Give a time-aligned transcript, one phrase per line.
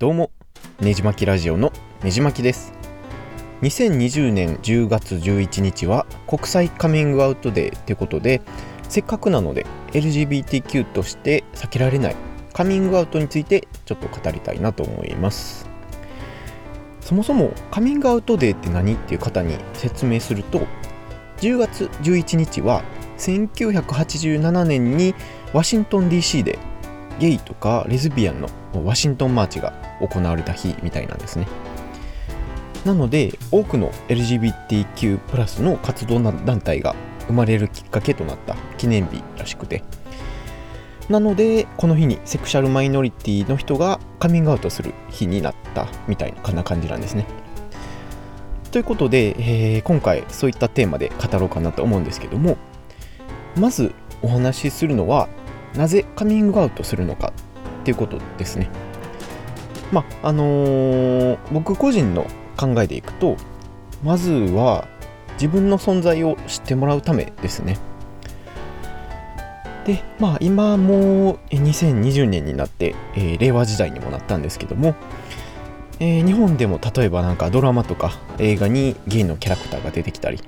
[0.00, 0.30] どうも
[0.78, 1.72] ねじまきラジオの
[2.04, 2.72] ねじまきです。
[3.62, 8.40] 2020年10月11日は国際カミングアウトデーってことで
[8.88, 12.16] せっかくなので LGBTQ として避けられない
[12.52, 15.68] カミングアウトについてちょっと語りたいなと思います。
[17.00, 20.60] そもそもカミングアウトデーって何っていう方に説明すると
[21.38, 22.84] 10月11日は
[23.16, 25.16] 1987年に
[25.52, 26.56] ワシントン DC で
[27.18, 28.48] ゲイとかレズビアンの
[28.84, 31.46] ワシントンマーチが行われた日みたいなんですね。
[32.84, 36.94] なので多くの LGBTQ+ の活動団体が
[37.26, 39.82] 生まれるきっかけとなった記念日らしくて。
[41.08, 47.26] なのでこの日にセクシャルマイノリティの人がカミングアウトする日になったみたいなな感じなんですね。
[48.70, 52.58] ということで、えー、今回そういったテーマで語ろうかなと思うんですけども
[53.56, 55.28] まずお話しするのは
[55.74, 57.32] なぜカミングアウトするのか
[57.80, 58.68] っていうことですね。
[59.92, 63.36] まああのー、僕個人の考えでいくと
[64.02, 64.86] まずは
[65.34, 67.78] 自分の存在を知ってもらうためですね。
[69.84, 74.94] でまあ今もう2020年になって、えー、令和時代にもなったんですけども、
[75.98, 80.40] えー、日本でも例えばなんかドラマとか映画にゲイのキャラクターが出てきたり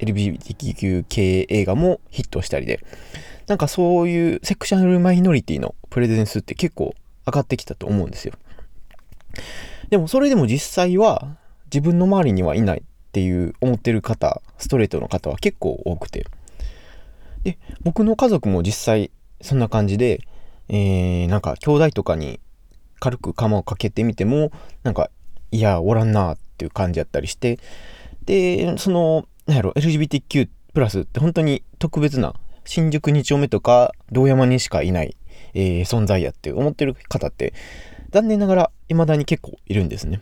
[0.00, 2.84] LGBTQ 系映画もヒットしたりで
[3.46, 6.94] なんかそういうセクシャルマイノリティのプレゼンスって結構
[7.26, 8.34] 上がってきたと思うんですよ。
[9.90, 16.26] でもそれでも実際は自分の周りにはいないっていう思ってる方、ストレートの方は結構多くて。
[17.44, 19.10] で、僕の家族も実際
[19.40, 20.20] そんな感じで、
[20.68, 22.40] えー、なんか兄弟とかに
[23.00, 25.10] 軽く釜をかけてみても、なんか、
[25.50, 27.58] いや、おらんなっていう感じやったりして、
[28.24, 35.16] で、その、なんやろ、LGBTQ プラスって本当に特別な新宿2丁目とか道山にしかいない、
[35.54, 37.52] えー、存在やって思ってる方って
[38.12, 40.20] 残念ながら未だに結構いるんですね。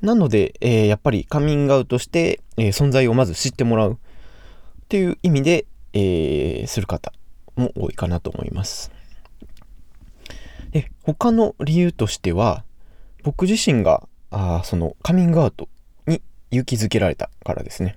[0.00, 3.96] なので、えー、やっぱりカミングアウトして、えー、存在をまず知ってもらうっ
[4.88, 7.12] ていう意味で、えー、する方
[7.56, 8.90] も多いかなと思います。
[10.70, 12.64] で他の理由としては
[13.24, 15.68] 僕自身があそのカミングアウト
[16.06, 17.96] に勇気づけられたからですね。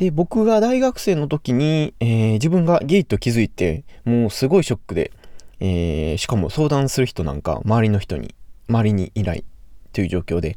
[0.00, 5.12] で、僕が大学生の時に、えー、自分がゲイと気づいて、もうすごいショックで、
[5.60, 8.34] えー、しかも相談する人なんか周りの人に、
[8.68, 9.44] 周りにいない
[9.92, 10.56] という状況で。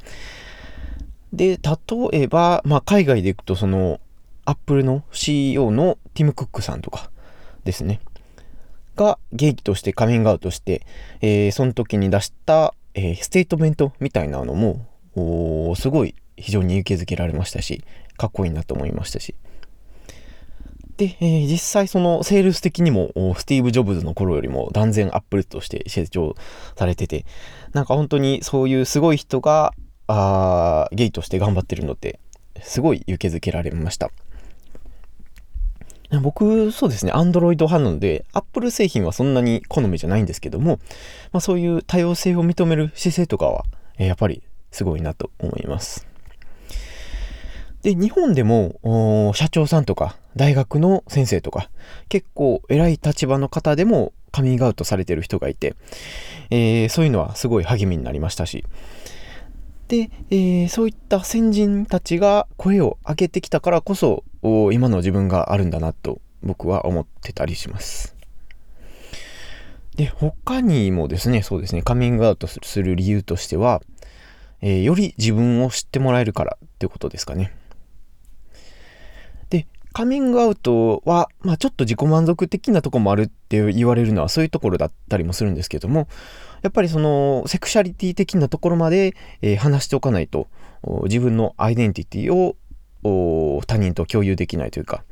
[1.34, 4.00] で、例えば、まあ、海外で行くと、その、
[4.46, 7.10] アップルの CEO のティム・クックさんとか
[7.64, 8.02] ですね。
[8.96, 10.86] がゲイとしてカミングアウトして、
[11.22, 14.86] えー、その時に出した、えー、ステートメントみたいなのも、
[15.76, 17.84] すごい非常に勇気づけられましたし、
[18.18, 19.36] かっこいいなと思いましたし。
[20.98, 26.36] で、えー、実際そのセールス的にもスティーブ・ジョブズの頃よりも断然アップルとして成長
[26.76, 27.26] されてて、
[27.74, 29.74] なんか本当にそういうすごい人が
[30.08, 32.20] あゲイとして頑張ってるのって
[32.62, 34.12] すごい勇気づけられました。
[36.22, 40.80] 僕、そうですね、アンドロイド派なので、アップル製品はそんなに好みじゃないんですけども、
[41.32, 43.66] まあ、そういう多様性を認める姿勢とかは、
[43.98, 46.13] えー、やっぱりすごいなと思います。
[47.84, 51.70] で、日本でも、社長さんとか、大学の先生とか、
[52.08, 55.76] 結構偉い立場の方でもカミングアウトされてる人がいて、
[56.50, 58.66] えー、そういうのはすごい励みになりましたし、
[59.90, 64.24] で、えー、そういった先人たちが声を上げてきたからこそ、
[64.72, 68.16] 今の自分があるんだなと僕は思ってたりします。
[69.96, 73.82] で、他にもですね、そうですね、カミングアウトする理由としては、
[74.62, 77.54] えー、より自分を知ってもらえるからっていうことですかね。
[79.94, 86.08] カミングアウトは、まあ、ちょっと自己満足的なとこもあるって言われるのはそういうところだったりもするんですけども、
[86.64, 90.48] やっぱりそのセクシャリティ的なところまで、えー、話しておかないと、
[91.04, 92.56] 自分のアイデンティティを
[93.68, 95.04] 他人と共有できないというか、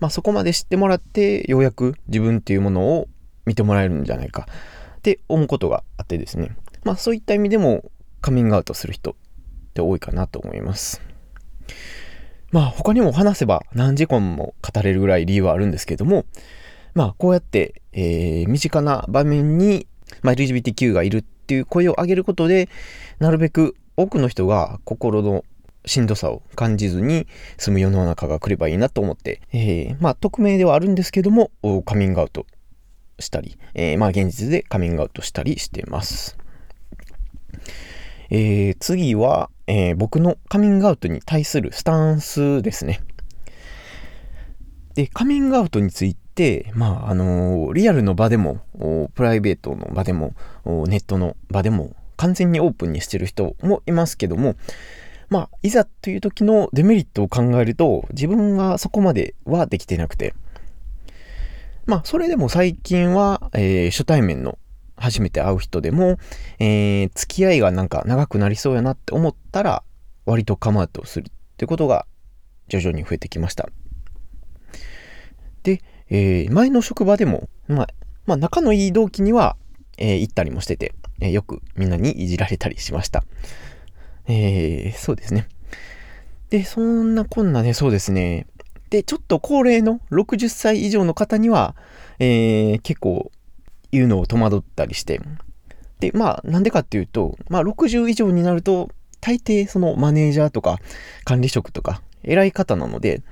[0.00, 3.08] まあ、そこまで知ってもらってようやく自分っていうものを
[3.46, 4.46] 見てもらえるんじゃないか
[4.98, 7.90] って思うことがあってですね、まあ、そういった意味でも
[8.20, 9.14] カミングアウトする人っ
[9.74, 11.02] て多いかなと思います。
[12.50, 16.24] まあ他にも話せば何時間も語れるぐらい理由はあるんですけども、
[16.94, 19.86] まあこうやって、えー、身近な場面に、
[20.22, 22.68] まあ、LGBTQ がいるっていう声を上げることで、
[23.18, 25.44] なるべく多くの人が心の
[25.84, 31.50] しんどさを感じずに住む世の中が来ればいいなと思って、えー、まあ匿名ではあるんですけども、
[31.84, 32.46] カミングアウト
[33.18, 36.36] したり、えー、まあ現実でカミングアウトしたりしてます。
[38.30, 43.02] えー、次は、えー、僕のカミングアウトに対するスタンスですね。
[44.94, 48.62] で、カミングアウトについて、まあ、あのリアルの場でも、
[49.14, 50.34] プライベートの場でも、
[50.64, 54.56] ネットの場でも、完全にオープンにしてる人もいますけども、
[55.28, 60.34] まあ、いざという時のデメリットを考えると、自分はそこまではできてなくて、
[61.84, 64.58] まあ、それでも最近は、えー、初対面の
[65.10, 66.18] 初めて会う人でも、
[66.58, 69.82] えー、付き合いがなんか長くなりそうやなって思ったら、
[70.26, 72.06] 割とカムアウトするってことが
[72.68, 73.68] 徐々に増えてきました。
[75.62, 77.88] で、えー、前の職場でも、まあ、
[78.26, 79.56] まあ、仲のいい同期には、
[79.96, 83.24] えー、行ったりもしてて、え、よくみんなにいじられたりしました。
[84.26, 85.48] えー、そうですね。
[86.50, 88.46] で、そんなこんなで、そうですね。
[88.90, 91.74] で、ちょっと高齢の60歳以上の方には、
[92.18, 93.30] えー、結構
[93.90, 95.20] 言うのを戸惑ったりして、
[96.00, 98.90] で、まあ、なんでかっていうと、まあ、60以上になると、
[99.20, 100.78] 大抵そのマネージャーとか
[101.24, 103.22] 管理職とか偉い方なので、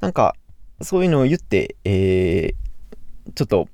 [0.00, 0.34] なんか、
[0.80, 3.68] そういうのを言って、えー、ちょっと、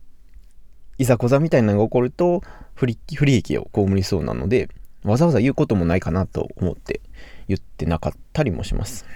[0.98, 2.42] いざこざみたいなのが起こると
[2.74, 4.68] 不利、不利益を被りそうなので、
[5.04, 7.00] わざわざ言うこともないかなと思って
[7.46, 9.06] 言ってなかったりもします。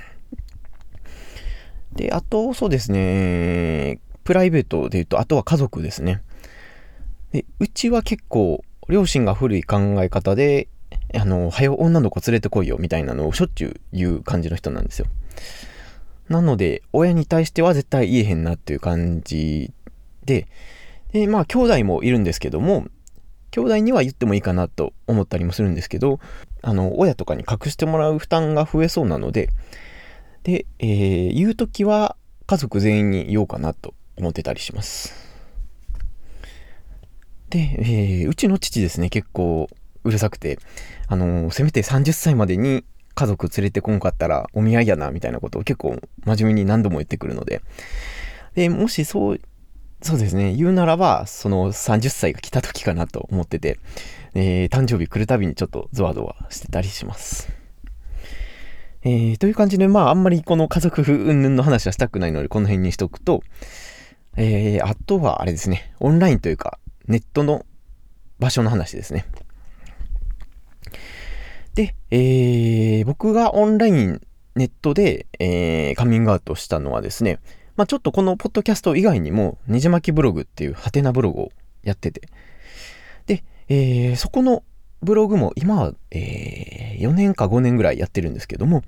[1.92, 6.22] で、あと、そうですね、プライベートで言うと、あとは家族ですね。
[7.32, 10.68] で、うちは結構、両親が古い考え方で、
[11.14, 15.06] あの、はよ女の子連れてこいよみたいなのをしょっちゅう言う感じの人なんですよ。
[16.28, 19.72] なので、親に対しては絶対言えへんなっていう感じ
[20.24, 20.46] で、
[21.12, 22.86] で、まあ、兄弟もいるんですけども、
[23.50, 26.20] 兄弟には言ってもいいかなと思ったりもするんですけど、
[26.62, 29.50] あの、親とかに隠してもらう負担が増えそうなので、
[30.42, 35.31] で、えー、言うときは家族全員に言おうかなと思ってたりします。
[37.52, 39.68] で、えー、うちの父ですね、結構
[40.04, 40.58] うるさくて、
[41.06, 42.82] あのー、せめて30歳までに
[43.14, 47.60] 家族連れてこんかったらお見合いやな、みたいなことを結構真面目に何度も言ってくるので、
[48.54, 49.40] で、もしそう、
[50.00, 53.78] そうですね、言うならば、その30歳が来た時かなと思ってて、
[54.32, 57.52] えー、誕生日来るたびにちょっとゾワゾワしてたりします。
[59.04, 63.42] えー、という感じで、まあ、あんまりこの家族風云々の話はしたくないので、この辺にしとくと、
[64.38, 67.66] えー、あとはあれですね、オンラインというか、ネットの
[68.38, 69.26] 場所の話ですね。
[71.74, 74.20] で、えー、僕がオンライン、
[74.54, 77.38] ネットで、えー、カミングアウトしたのはですね、
[77.76, 81.52] まあ、ちょっとこのポッドキャスト以外にも、ねじ巻きブログっていうハテナブログを
[81.82, 82.28] やってて、
[83.26, 84.62] で、えー、そこの
[85.02, 88.82] ブログも今は、えー、4年か5年ぐらいやってるんですけども、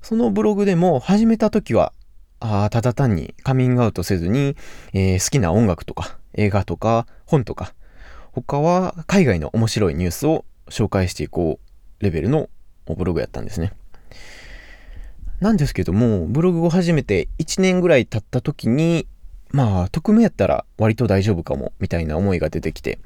[0.00, 1.92] そのブログでも始めた時は、
[2.38, 4.56] あただ単にカミングアウトせずに、
[4.92, 7.74] えー、好きな音楽とか映画とか本とか、
[8.32, 11.58] 他は海外の面白いニュースを紹介していこ
[12.00, 12.48] うレベルの
[12.86, 13.72] ブログやったんですね。
[15.40, 19.06] なんですけども、ブログを始めて1年ぐらい経った時に、
[19.50, 22.98] まあ、匿名やったら割と大丈夫かも、みたいな思いが出てきて、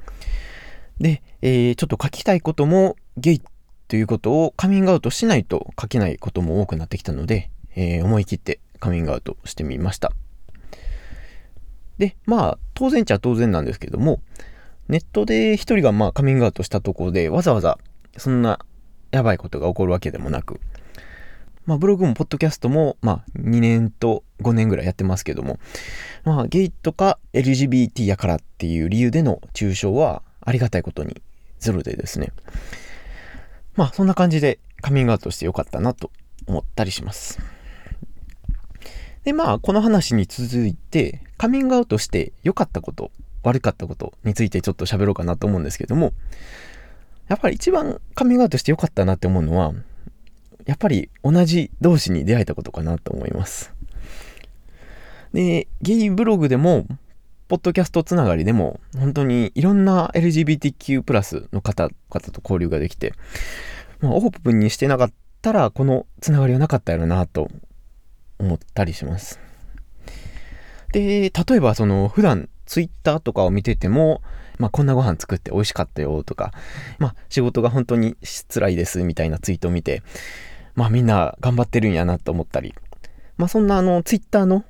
[0.99, 3.41] で、えー、ちょっと書きたいこともゲイ
[3.87, 10.13] ということをカミングアウトしないと書けないことも多くなってきたので、えー、思い切ってカミングアウトしてみました。
[12.01, 14.21] で、まあ、当然っちゃ当然なんですけども、
[14.89, 17.77] ネットで一人がまあカミングアウトしたところでわざわざ
[18.17, 18.59] そんな
[19.11, 20.59] やばいことが起こるわけでもなく、
[21.67, 25.59] まあ、ブログもポッドキャストも、まあ、2年と5年ぐらいやってますけども、
[26.23, 31.21] まあ、ゲイとか LGBT やからっていう理由での抽象はありがたいことに
[31.59, 32.33] ゼロでですね。
[33.75, 36.11] まあ、そんな感じでカミングアウトしてよかったなと
[36.47, 37.39] 思ったりします。
[39.23, 43.11] で、まあ、この話に続いて、カミングアウトして良かったこと、
[43.43, 46.13] 悪かったことについてちょっと喋ろうかなと思うんですけども、
[47.27, 49.73] やっぱり一番カミングアウトしてよかったなって思うのは、
[50.65, 53.73] やっぱり同じ同士に出会えたことかなと思います。
[55.33, 56.85] で、ゲイブログでも、
[57.47, 63.13] ポッドキャストつながりでも、本当にいろんな LGBTQ+ プラスの方々と交流ができて、
[63.99, 65.11] まあ、オープンにしてなかっ
[65.41, 67.49] たら、このつながりはなかったやろなと
[68.41, 69.39] 思ったりします。
[70.91, 74.21] で、例えばその、普段 Twitter とかを見てても、
[74.57, 76.51] まあ、こんなご飯作って美味しかったよとか、
[76.99, 78.17] まあ、仕事が本当に
[78.53, 80.03] 辛いですみたいなツイートを見て、
[80.75, 82.75] まあ、みんな頑張ってるんやなと思ったり、
[83.37, 84.65] まあ、そんなあの、ツイッターの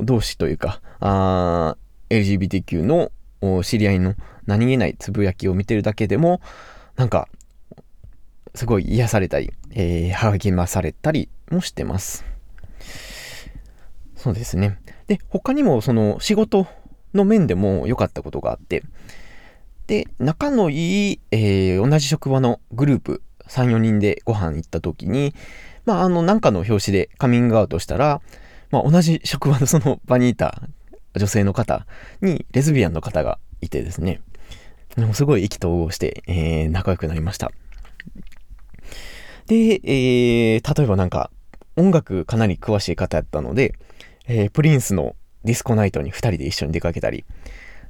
[0.00, 0.80] 同士というか、
[2.10, 3.10] LGBTQ の
[3.62, 4.14] 知り合いの
[4.46, 6.40] 何気ないつぶやきを見てるだけでも、
[6.96, 7.28] なんか、
[8.54, 12.24] すごい癒されたり、えー、励まされたりもしてます。
[14.24, 14.78] そうですね。
[15.06, 16.66] で、他にもその仕事
[17.12, 18.82] の面でも良かったことがあって、
[19.86, 25.34] で、仲のいい、えー、同じ職場のグループ、3、4人でご飯行った時に、
[25.84, 28.22] まあ、あの、なんかの表紙でカミングアウトしたら、
[28.70, 30.62] まあ、同じ職場のその場にいた
[31.14, 31.86] 女性の方
[32.22, 34.22] にレズビアンの方がいてですね、
[34.96, 37.52] でもすごい意気投合して、えー、仲良くなりました。
[39.48, 41.30] で、えー、例えばなんか、
[41.76, 43.74] 音楽かなり詳しい方やったので、
[44.26, 47.24] えー、プリンスのディスコナイトに2人で一緒に出かけたり、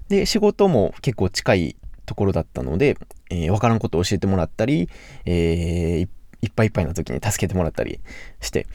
[0.09, 1.77] で、仕事も結構近い
[2.07, 2.97] ところだったので、
[3.31, 4.89] えー、わからんことを教えてもらったり、
[5.25, 6.09] えー、
[6.43, 8.01] いっぱいいっぱいな時に助けてもらったり
[8.41, 8.67] して、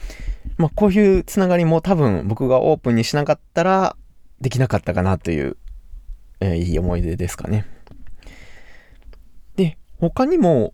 [0.56, 3.96] まあ、こういうつながりも多分僕がオープンにしなかったら
[4.40, 5.56] できなかったかなという、
[6.40, 7.66] えー、いい思い出ですかね。
[9.56, 10.72] で、他にも、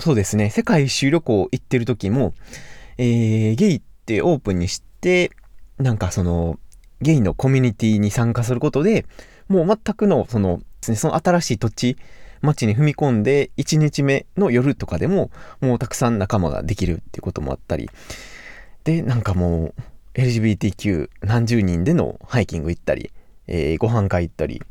[0.00, 2.34] そうですね、世界一周旅行行ってる時も、
[2.98, 5.30] えー、ゲイってオープンにして、
[5.78, 6.58] なんかその、
[7.00, 9.06] ゲイのコミュニティに参加することで、
[9.48, 11.96] もう全くの、その、その新しい土地、
[12.42, 15.30] 街に踏み込んで1日目の夜とかでも
[15.60, 17.90] もうたくさん仲間ができるっていうこともあったり
[18.84, 19.74] でなんかもう
[20.14, 23.12] LGBTQ 何十人でのハイキング行ったり、
[23.46, 24.62] えー、ご飯会行ったり、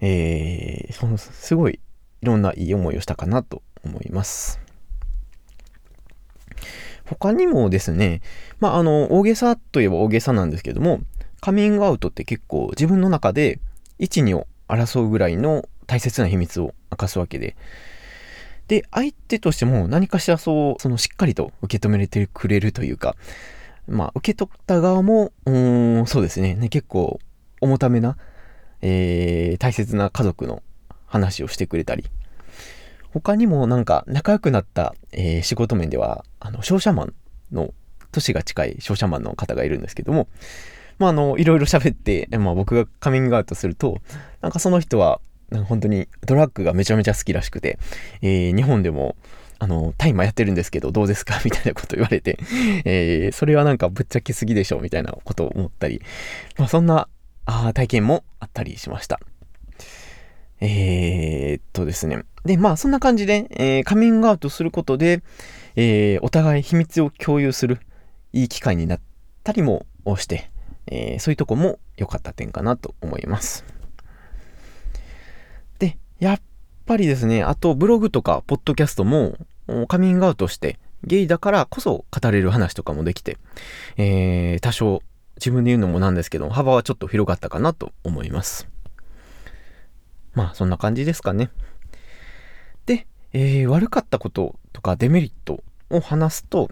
[0.00, 1.80] えー、そのすごい
[2.22, 4.60] いろんないい思いをしたかなと思います。
[7.14, 8.20] 他にもですね、
[8.60, 11.00] まあ、あの、大げさといえば大げさなんですけども、
[11.40, 13.58] カミングアウトって結構自分の中で
[13.98, 17.56] 1、2を争うぐらいの大切な秘密を明かすわけで。
[18.68, 23.16] で、相手としても何かしらそう、そのしっかりと受け止めてくれるというか、
[23.88, 27.18] まあ、受け取った側も、うん、そうですね、ね結構
[27.60, 28.16] 重ためな、
[28.80, 30.62] えー、大切な家族の
[31.06, 32.04] 話をしてくれたり、
[33.12, 37.14] 他にもなんか仲良くなった、えー、仕事面では、あの、商社マン
[37.52, 37.72] の、
[38.10, 40.28] 年が近い商社マンの方がいるんですけども、
[40.98, 43.98] まあ、あの、いろいろ喋って、まあ、僕がカミングアウトすると、
[44.40, 47.78] なんかその人は、なんか本当にドラッグがめちゃめちゃ好きらしくて、
[48.22, 49.16] えー、日本でも、
[49.58, 51.40] あの、タイマーやってるんですけど、どうですか？
[51.44, 52.38] みたいなこと言われて、
[52.84, 54.80] えー、それはなんかぶっちゃけすぎでしょ？
[54.80, 56.02] みたいなことを思ったり、
[56.58, 57.08] まあ、そんな、
[57.44, 59.20] ああ体験もあったりしました。
[60.64, 62.24] えー、っとですね。
[62.44, 65.22] で、まあ、そんな感じで、えー、カミングアウトすることで、
[65.74, 67.80] えー、お互い秘密を共有する
[68.32, 69.00] いい機会になっ
[69.42, 70.50] たりもして、
[70.86, 73.64] え、そういうとこも良かった点かなと思います。
[75.80, 76.40] で、やっ
[76.86, 79.36] ぱりですね、あとブログとかポッドキャストも
[79.88, 83.36] カミングアウトしてゲイだからこそ語れる話とかもできて、
[83.96, 85.02] え、多少
[85.36, 88.71] 自分で言うのもなんですけど、幅はちょっと広がったかなと思います。
[90.34, 91.50] まあ、そんな感じですかね。
[92.86, 96.70] で、えー、悪かったこととかデメリットを話すと、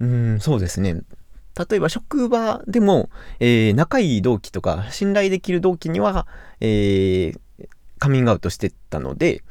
[0.00, 1.02] うん、そうですね。
[1.68, 6.26] 例えば職場でも、えー、仲いい同期とか信頼できる同期には、
[6.60, 7.34] えー、
[7.98, 9.42] カミングアウトしてたので、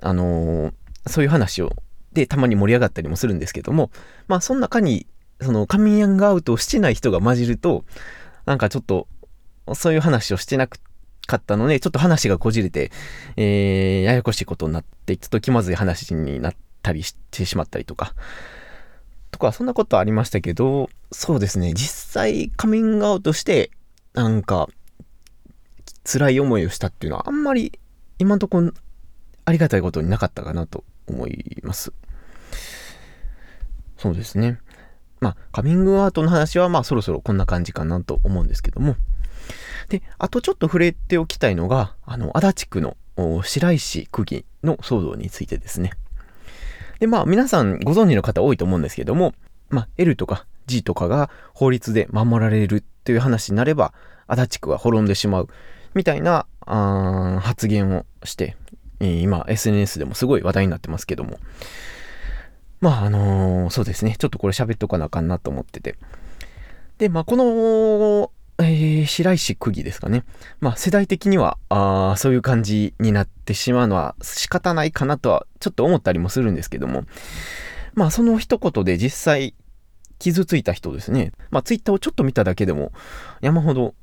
[0.00, 0.72] あのー、
[1.06, 1.72] そういう話を、
[2.12, 3.90] で、たまに盛り上がったりもするんですけども、
[4.28, 5.06] まあ、その中に、
[5.40, 7.84] そのカミングアウトをしてない人が混じると、
[8.44, 9.06] なんかちょっと、
[9.74, 10.89] そういう話をしてなくて
[11.30, 12.90] かったので、ちょっと話がこじれて、
[13.36, 18.14] えー、ややこしいことになって、ちょっと気まずい話になったりしてしまったりとか、
[19.30, 23.70] とか、そんなことありましたけど、そうですね、実際カミングアウトして、
[24.12, 24.68] なんか、
[26.04, 27.78] 辛い思いをしたっていうのはあんまり
[28.18, 28.62] 今んとこ
[29.44, 31.92] ありがたいことになかったかなと思います。
[33.96, 34.58] そうですね。
[35.20, 38.96] まあ、カミングアウトの話はまあそろそろこんな感じかなと思うんですけども。
[39.88, 42.96] で、あとちょっと触れておきたいのが、あの、足立区の
[43.42, 45.92] 白石区議の騒動についてですね。
[47.00, 49.34] で、まあ皆さんご存知の方多いと思うんですけども、
[49.68, 53.92] まあ L とか G とかが法律で守られるっていう話になれば、
[54.26, 55.48] 足立区は滅んでしまう
[55.94, 56.46] みたいな
[57.40, 58.56] 発言をして、
[59.00, 61.38] 今 SNS でもすごい話題になってますけども。
[62.80, 64.16] まああのー、そうですね。
[64.18, 65.96] ちょっとこれ喋っとかなあかんなと思ってて。
[66.98, 68.30] で、まあこの
[68.62, 70.24] えー、白石区議ですかね。
[70.60, 77.04] まあ世代的には、あそういう感じになってしまうのは仕方ないかなとはちょっと思ったりもするんですけども、
[77.94, 79.54] まあその一言で実際
[80.18, 81.32] 傷ついた人ですね。
[81.50, 82.92] まあツイッターをちょっと見ただけでも
[83.40, 83.94] 山ほど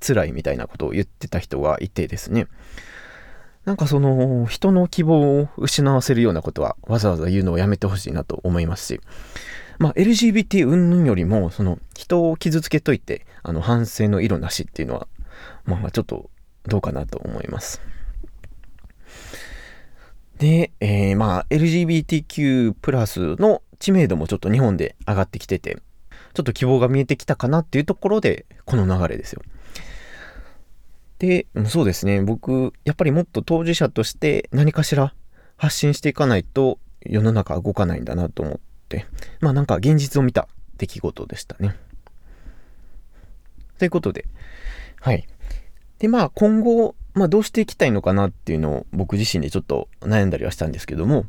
[0.00, 2.46] 辛いみたいなことを言ってた人がいてですね。
[3.64, 9.00] なんかその人の希望を失わせるようなことはわざわざ言うのをやめてほしいなと思いますし、
[9.78, 15.08] まあ、LGBT 云々よりも、その、人を傷つけといて、あの、反省の色なしっていうのは、
[15.64, 16.30] まあ、ちょっと、
[16.66, 17.80] どうかなと思います。
[20.38, 25.78] で、えー、まあ、LGBTQ プラスの知名度もちょっと日本で上がってきてて、
[26.34, 29.42] ちょっと希望が見えてきたかなっていうところで、この流れですよ。
[31.18, 32.22] で、そうですね。
[32.22, 35.14] 僕、やっぱりもっと当事者として何かしら
[35.56, 38.58] 発信していかないと世の中動かないんだなと思っ、
[39.40, 41.76] まあなんか現実を見た出来事でしたね。
[43.78, 44.24] ということで、
[45.00, 45.26] はい。
[45.98, 51.26] で、まあ今後、まあどうしていきたいのかなっていうのを僕自身でちょっと悩んだりはしたんですけども、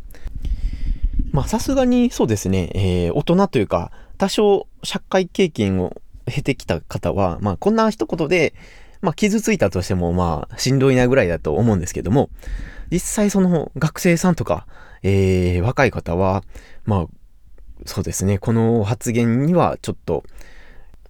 [1.32, 8.54] まあさすがにそうですね、えー、大人というか、多少社会経験を経てきた方は、まあこんな一言で、
[9.02, 12.30] まあ傷ついたとしてもまあしんどいなぐらいだと思うんですけども、
[12.92, 14.66] 実際その学生さんとか、
[15.04, 16.44] えー、若い方は、
[16.86, 17.06] まあ
[17.86, 20.24] そうですね、この発言にはちょっと、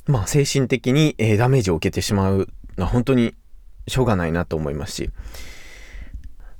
[0.05, 2.47] まあ精神的に、えー、ダメージを受けてしまう
[2.77, 3.35] のは本当に
[3.87, 5.09] しょうがないなと思いますし、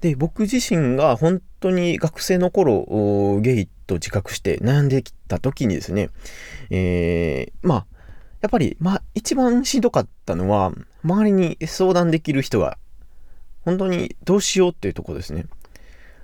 [0.02, 6.10] で、僕自身が本当に学生の頃、ゲイと自覚して悩んできた時にですね、
[6.70, 7.86] えー、まあ、
[8.42, 10.72] やっぱり、まあ、一番しんどかったのは、
[11.04, 12.78] 周りに相談できる人が、
[13.66, 15.46] 本当にどうしようっていうとこですね。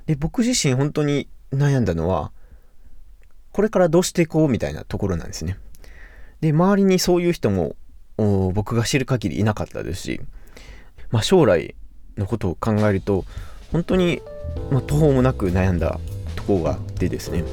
[0.05, 2.31] で、僕自身本当に悩んだのは、
[3.55, 5.57] これからどうしていこうみたいなところなんですね。
[6.41, 7.77] で、周りにそういう人も、
[8.17, 10.21] 僕が知る限りいなかったですし、
[11.09, 11.73] まあ、将来
[12.17, 13.23] のことを考えると、
[13.71, 14.21] 本当に、
[14.71, 16.01] まあ、途方もなく悩んだ
[16.35, 17.43] ところがあってですね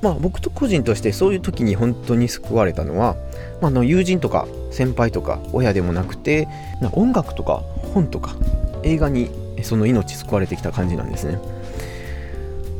[0.00, 3.16] まあ僕と個人としてそういう時に本当に救われたのは、
[3.60, 6.48] まあ、の友人とか先輩とか親でもなくて
[6.92, 7.62] 音楽とか
[7.94, 8.34] 本とか
[8.82, 9.30] 映画に
[9.62, 11.38] その命救われてきた感じなんですね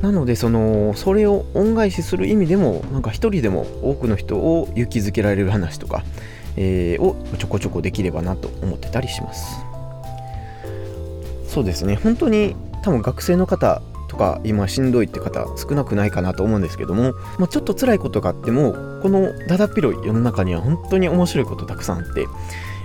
[0.02, 6.02] なのでそのそれを恩返しする意味でもなんか一人でも多くの人を勇気づけられる話とか、
[6.56, 9.64] えー、をちょこちょこできればなと思ってたりします。
[11.46, 11.96] そうですね。
[11.96, 22.26] 本当に多分学生の方とか今しんどいって方少なくないかなと思うんですけども、まあ、ちょっと辛いことがあってもこのだだっ広い世の中には本当に面白いことたくさんあって、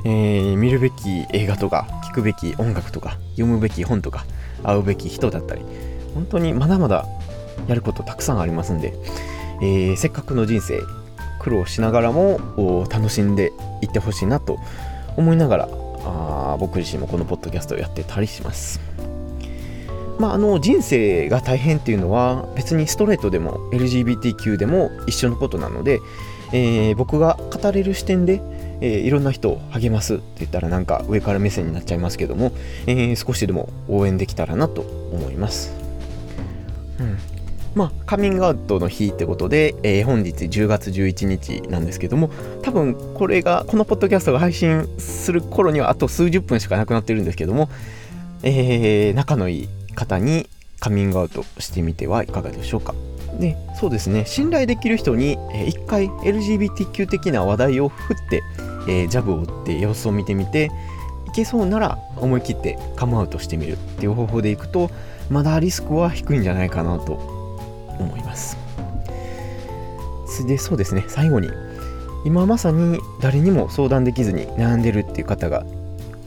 [0.06, 4.26] えー、見るべき映画とか聴くべき音楽とか読むべき本とか
[4.64, 5.66] 会うべき人だったり
[6.18, 7.06] 本当にまだまだ
[7.68, 8.92] やることたくさんありますんで、
[9.62, 10.82] えー、せっかくの人生
[11.40, 13.52] 苦労しながらも楽しんで
[13.84, 14.58] いってほしいなと
[15.16, 15.70] 思いながら
[16.04, 18.80] あ僕自身もこのポッドキャストをやってたりします。
[20.18, 26.00] まあ、あの人生が大変っていうのは別にストレートでも LGBTQ でも一緒のことなので、
[26.52, 28.42] えー、僕が語れる視点で、
[28.82, 32.52] えー、いろんな人を励ますって言ったらなんか上から目線になっちゃいますけども、
[32.88, 35.87] えー、少しでも応援できたらなと思います。
[37.76, 42.32] まあ、カミングアウトの日ってことで、えー、本日10月11日なんですけども、
[42.64, 47.70] 多分これが、このポッドキャストが配信する頃にはあと数十分しかなくなってるんですけども、
[48.42, 52.96] えー、仲のいい方にカミングアウトしてみてはいかがでしょうか。
[53.40, 58.44] で、そうですね、信頼できる人に、えー、一回 LGBTQ 的な話題を振って、
[58.88, 60.72] えー、ジャブを打って様子を見てみて、
[61.38, 64.90] けそうなら思い切ってカムアウトしてみるっていう方法でいくと、
[65.30, 67.14] まだリスクは低いんじゃないかなと
[68.00, 68.58] 思います。
[70.48, 71.06] でそうですね。
[71.08, 71.50] 最後に
[72.26, 75.66] 今まさに誰にも相談できずに悩んでるっていう方が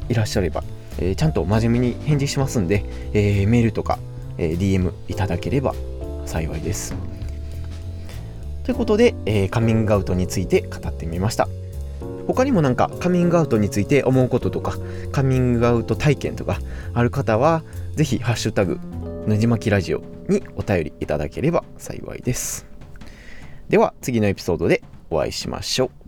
[0.08, 0.64] いらっしゃれば、
[0.98, 3.98] えー、ちゃんと真面目に返事しますんで、えー、メールとか、
[4.38, 5.74] えー、DM いただければ
[6.26, 6.94] 幸いです。
[8.64, 11.48] ということで、えカミングアウトについて語ってみました。
[12.26, 14.76] 他にもなんかカミングアウトについて思うこととか
[15.12, 16.58] カミングアウト体験とか
[16.94, 17.62] ある方は
[17.94, 18.78] 是非ハッシュタグ
[19.26, 22.66] ねじまきラジオにお便りいただければ幸いです。
[23.68, 25.99] では次のエピソードでお会いしましょう。